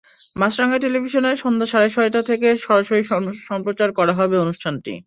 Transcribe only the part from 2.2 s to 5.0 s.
থেকে সরাসরি সম্প্রচার করা হবে অনুষ্ঠানটি।